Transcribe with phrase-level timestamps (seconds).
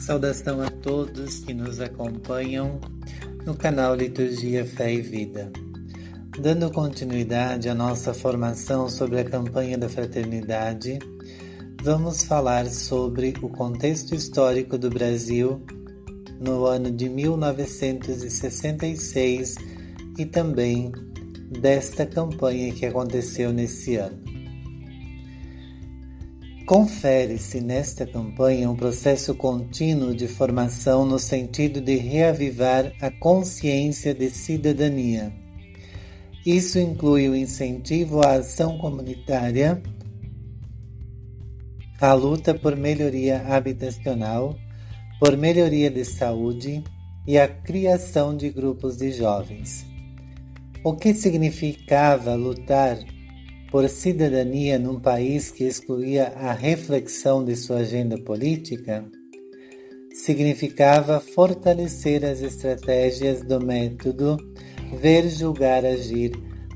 [0.00, 2.80] Saudação a todos que nos acompanham
[3.44, 5.52] no canal Liturgia Fé e Vida.
[6.40, 10.98] Dando continuidade à nossa formação sobre a campanha da fraternidade,
[11.82, 15.62] vamos falar sobre o contexto histórico do Brasil
[16.40, 19.56] no ano de 1966
[20.16, 20.90] e também
[21.60, 24.29] desta campanha que aconteceu nesse ano.
[26.70, 34.30] Confere-se nesta campanha um processo contínuo de formação no sentido de reavivar a consciência de
[34.30, 35.32] cidadania.
[36.46, 39.82] Isso inclui o incentivo à ação comunitária,
[42.00, 44.56] a luta por melhoria habitacional,
[45.18, 46.84] por melhoria de saúde
[47.26, 49.84] e a criação de grupos de jovens.
[50.84, 52.96] O que significava lutar
[53.70, 59.04] por cidadania num país que excluía a reflexão de sua agenda política,
[60.12, 64.36] significava fortalecer as estratégias do método
[64.98, 66.32] ver, julgar, agir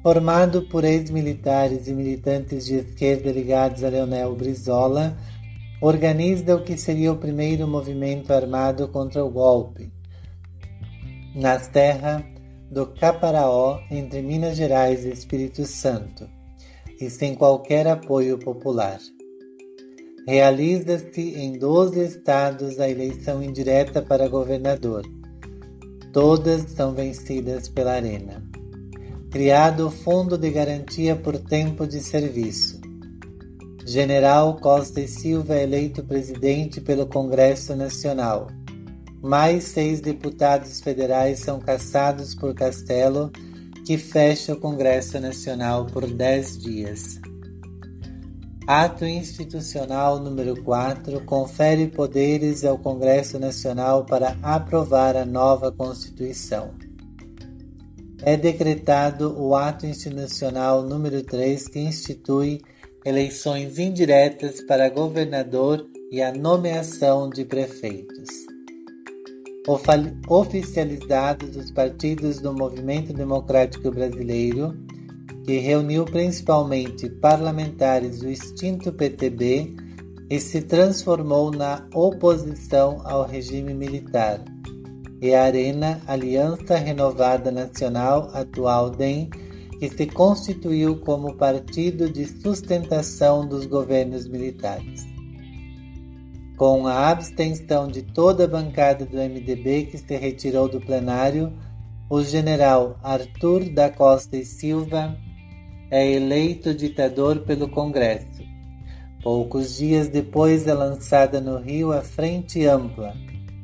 [0.02, 5.16] formado por ex-militares e militantes de esquerda ligados a Leonel Brizola,
[5.80, 9.92] organiza o que seria o primeiro movimento armado contra o golpe,
[11.34, 12.22] nas terras
[12.70, 16.28] do Caparaó, entre Minas Gerais e Espírito Santo,
[17.00, 18.98] e sem qualquer apoio popular.
[20.26, 25.04] Realiza-se em 12 estados a eleição indireta para governador
[26.14, 28.40] Todas são vencidas pela Arena.
[29.32, 32.80] Criado o Fundo de Garantia por Tempo de Serviço.
[33.84, 38.46] General Costa e Silva é eleito presidente pelo Congresso Nacional.
[39.20, 43.32] Mais seis deputados federais são cassados por Castelo,
[43.84, 47.18] que fecha o Congresso Nacional por dez dias.
[48.66, 56.70] Ato Institucional número 4 confere poderes ao Congresso Nacional para aprovar a nova Constituição.
[58.22, 62.62] É decretado o Ato Institucional número 3 que institui
[63.04, 68.30] eleições indiretas para governador e a nomeação de prefeitos.
[70.26, 74.74] Oficializados os partidos do Movimento Democrático Brasileiro,
[75.44, 79.76] que reuniu principalmente parlamentares do extinto PTB
[80.30, 84.42] e se transformou na oposição ao regime militar,
[85.20, 89.28] e a Arena Aliança Renovada Nacional, atual DEM,
[89.78, 95.04] que se constituiu como partido de sustentação dos governos militares.
[96.56, 101.52] Com a abstenção de toda a bancada do MDB que se retirou do plenário,
[102.08, 105.18] o general Arthur da Costa e Silva
[105.90, 108.42] é eleito ditador pelo Congresso.
[109.22, 113.14] Poucos dias depois é lançada no Rio a Frente Ampla,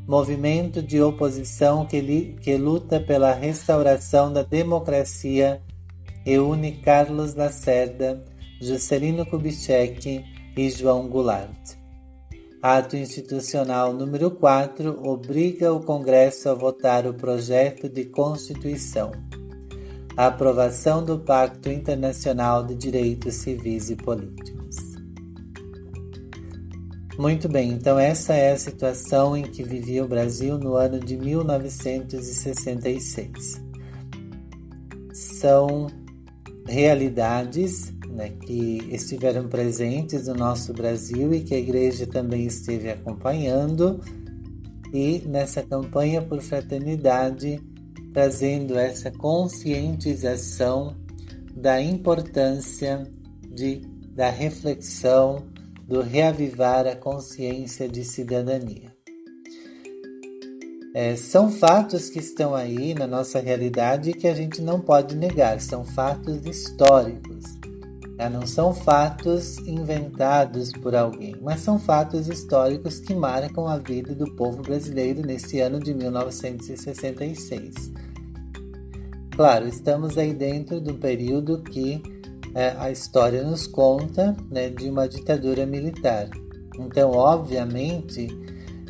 [0.07, 5.61] movimento de oposição que, li, que luta pela restauração da democracia
[6.25, 8.25] e une Carlos Lacerda,
[8.61, 10.25] Juscelino Kubitschek
[10.57, 11.77] e João Goulart.
[12.63, 19.13] Ato institucional número 4 obriga o Congresso a votar o projeto de Constituição
[20.21, 24.77] a aprovação do Pacto Internacional de Direitos Civis e Políticos.
[27.19, 31.17] Muito bem, então essa é a situação em que vivia o Brasil no ano de
[31.17, 33.63] 1966.
[35.15, 35.87] São
[36.69, 43.99] realidades né, que estiveram presentes no nosso Brasil e que a igreja também esteve acompanhando,
[44.93, 47.70] e nessa campanha por fraternidade,
[48.13, 50.97] trazendo essa conscientização
[51.55, 53.07] da importância
[53.49, 53.83] de,
[54.15, 55.47] da reflexão,
[55.87, 58.95] do reavivar a consciência de cidadania.
[60.93, 65.61] É, são fatos que estão aí na nossa realidade que a gente não pode negar,
[65.61, 67.60] são fatos históricos.
[68.21, 68.29] Tá?
[68.29, 74.31] Não são fatos inventados por alguém, mas são fatos históricos que marcam a vida do
[74.37, 77.91] povo brasileiro nesse ano de 1966.
[79.35, 82.03] Claro, estamos aí dentro do período que
[82.55, 86.29] é, a história nos conta né, de uma ditadura militar.
[86.79, 88.29] Então, obviamente,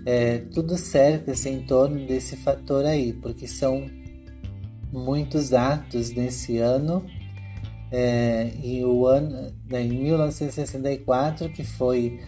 [0.04, 3.88] é, tudo cerca-se em torno desse fator aí, porque são
[4.92, 7.06] muitos atos nesse ano.
[7.92, 8.52] É,
[8.84, 12.20] o ano né, em 1964 que foi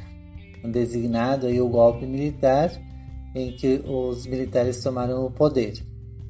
[0.65, 2.71] designado aí o golpe militar
[3.35, 5.75] em que os militares tomaram o poder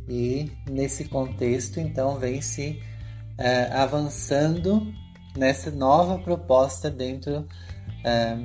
[0.09, 2.79] e nesse contexto então vem se
[3.39, 4.87] é, avançando
[5.37, 7.47] nessa nova proposta dentro
[8.05, 8.37] é,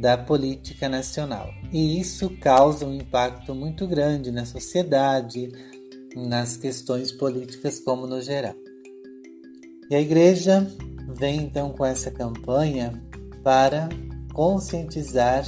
[0.00, 1.48] da política nacional.
[1.72, 5.50] E isso causa um impacto muito grande na sociedade,
[6.14, 8.54] nas questões políticas como no geral.
[9.88, 10.66] E a igreja
[11.16, 12.92] vem então com essa campanha
[13.42, 13.88] para
[14.32, 15.44] conscientizar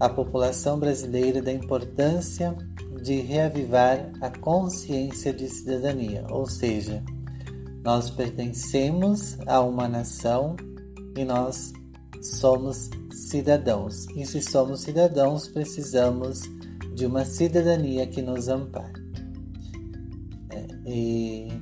[0.00, 2.56] a população brasileira da importância
[3.02, 7.02] de reavivar a consciência de cidadania, ou seja,
[7.84, 10.56] nós pertencemos a uma nação
[11.16, 11.72] e nós
[12.22, 14.06] somos cidadãos.
[14.16, 16.42] E se somos cidadãos, precisamos
[16.94, 19.00] de uma cidadania que nos ampare.
[20.50, 21.57] É, e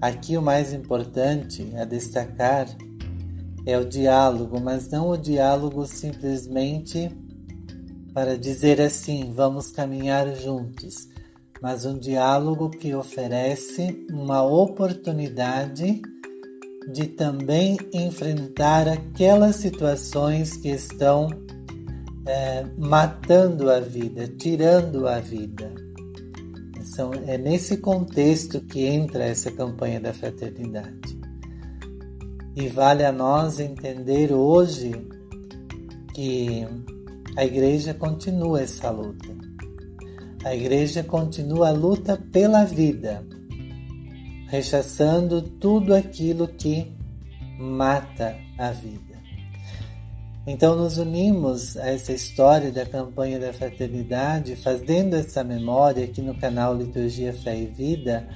[0.00, 2.68] aqui o mais importante a destacar
[3.66, 7.10] é o diálogo, mas não o diálogo simplesmente
[8.14, 11.08] para dizer assim, vamos caminhar juntos,
[11.60, 16.00] mas um diálogo que oferece uma oportunidade
[16.90, 21.28] de também enfrentar aquelas situações que estão
[22.26, 25.87] é, matando a vida, tirando a vida.
[26.94, 31.18] São, é nesse contexto que entra essa campanha da fraternidade.
[32.56, 34.92] E vale a nós entender hoje
[36.14, 36.66] que
[37.36, 39.28] a igreja continua essa luta.
[40.44, 43.24] A igreja continua a luta pela vida
[44.48, 46.90] rechaçando tudo aquilo que
[47.58, 49.07] mata a vida.
[50.50, 56.34] Então, nos unimos a essa história da campanha da fraternidade, fazendo essa memória aqui no
[56.34, 58.26] canal Liturgia Fé e Vida,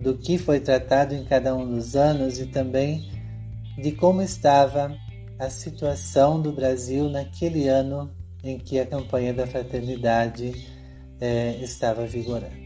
[0.00, 3.10] do que foi tratado em cada um dos anos e também
[3.76, 4.96] de como estava
[5.40, 8.14] a situação do Brasil naquele ano
[8.44, 10.68] em que a campanha da fraternidade
[11.20, 12.62] eh, estava vigorando.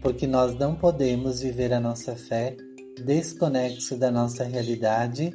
[0.00, 2.56] Porque nós não podemos viver a nossa fé
[3.04, 5.32] desconexo da nossa realidade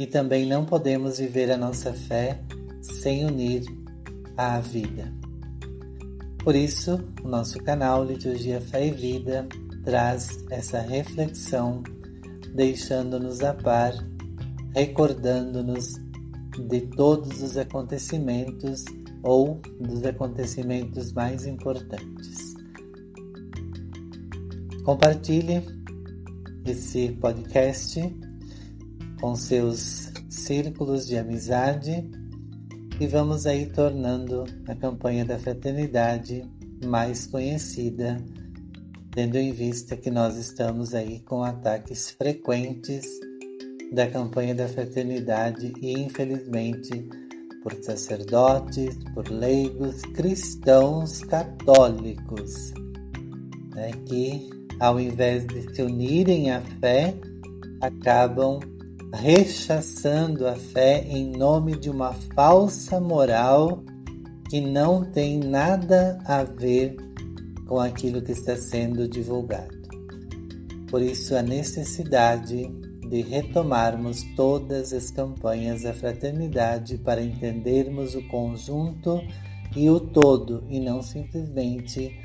[0.00, 2.40] e também não podemos viver a nossa fé
[2.80, 3.62] sem unir
[4.34, 5.12] à vida.
[6.42, 9.46] Por isso, o nosso canal Liturgia Fé e Vida
[9.84, 11.82] traz essa reflexão,
[12.54, 13.92] deixando-nos a par,
[14.74, 16.00] recordando-nos
[16.66, 18.86] de todos os acontecimentos
[19.22, 22.54] ou dos acontecimentos mais importantes.
[24.82, 25.62] Compartilhe
[26.64, 28.29] esse podcast
[29.20, 32.08] com seus círculos de amizade
[32.98, 36.44] e vamos aí tornando a campanha da fraternidade
[36.84, 38.22] mais conhecida,
[39.10, 43.06] tendo em vista que nós estamos aí com ataques frequentes
[43.92, 47.08] da campanha da fraternidade e infelizmente
[47.62, 52.72] por sacerdotes, por leigos, cristãos católicos,
[53.74, 54.48] né, que
[54.78, 57.14] ao invés de se unirem à fé,
[57.82, 58.58] acabam
[59.12, 63.82] rechaçando a fé em nome de uma falsa moral
[64.48, 66.96] que não tem nada a ver
[67.66, 69.78] com aquilo que está sendo divulgado.
[70.88, 72.68] Por isso, a necessidade
[73.08, 79.20] de retomarmos todas as campanhas da fraternidade para entendermos o conjunto
[79.76, 82.16] e o todo, e não simplesmente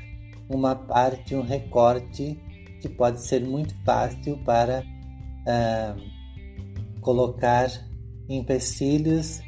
[0.48, 2.40] uma parte, um recorte
[2.80, 6.15] que pode ser muito fácil para uh,
[7.06, 7.70] colocar
[8.28, 9.40] empecilhos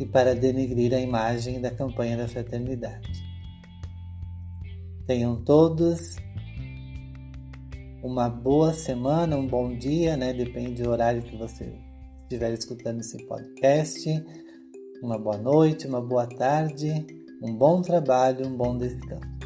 [0.00, 3.22] e para denegrir a imagem da campanha da fraternidade.
[5.06, 6.16] Tenham todos
[8.02, 10.32] uma boa semana, um bom dia, né?
[10.32, 11.70] Depende do horário que você
[12.22, 14.08] estiver escutando esse podcast.
[15.02, 17.06] Uma boa noite, uma boa tarde,
[17.42, 19.41] um bom trabalho, um bom descanso.